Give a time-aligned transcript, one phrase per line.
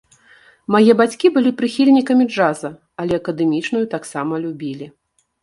[0.75, 2.73] Мае бацькі былі прыхільнікамі джаза,
[3.05, 4.91] але акадэмічную таксама любілі.